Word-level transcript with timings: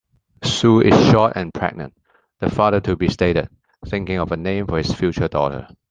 "Sue 0.43 0.81
is 0.81 1.11
short 1.11 1.33
and 1.35 1.53
pregnant", 1.53 1.93
the 2.39 2.49
father-to-be 2.49 3.07
stated, 3.07 3.49
thinking 3.85 4.17
of 4.17 4.31
a 4.31 4.35
name 4.35 4.65
for 4.65 4.79
his 4.79 4.91
future 4.91 5.27
daughter. 5.27 5.67